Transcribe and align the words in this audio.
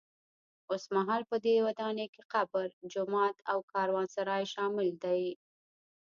اوسمهال 0.71 1.21
په 1.31 1.35
دې 1.45 1.55
ودانۍ 1.67 2.07
کې 2.13 2.21
قبر، 2.33 2.67
جومات 2.93 3.35
او 3.51 3.57
کاروانسرای 3.71 4.43
شامل 4.53 4.89
دي. 5.03 5.23